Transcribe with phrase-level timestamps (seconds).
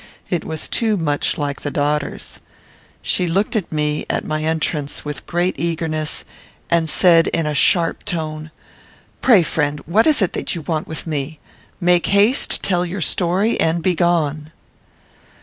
[0.31, 2.39] It was too much like the daughter's.
[3.03, 6.25] She looked at me, at my entrance, with great eagerness,
[6.71, 8.49] and said, in a sharp tone,
[9.21, 11.39] "Pray, friend, what is it you want with me?
[11.79, 14.51] Make haste; tell your story, and begone."